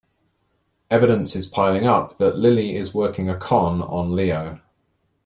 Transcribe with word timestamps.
Evidence 0.89 1.35
is 1.35 1.45
piling 1.45 1.85
up 1.85 2.17
that 2.17 2.35
Lily 2.35 2.75
is 2.75 2.91
working 2.91 3.29
a 3.29 3.37
con 3.37 3.83
on 3.83 4.15
Leo. 4.15 4.59